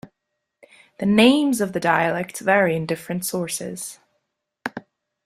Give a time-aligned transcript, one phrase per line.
[0.97, 3.99] The names of the dialects vary in different sources.